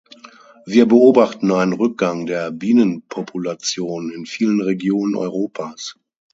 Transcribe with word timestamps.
Wir 0.65 0.87
beobachten 0.87 1.51
einen 1.51 1.73
Rückgang 1.73 2.25
der 2.25 2.49
Bienenpopulation 2.49 4.11
in 4.11 4.25
vielen 4.25 4.59
Regionen 4.59 5.15
Europas. 5.15 5.95